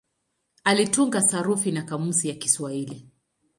[0.63, 3.09] Alitunga sarufi na kamusi ya Kiswahili.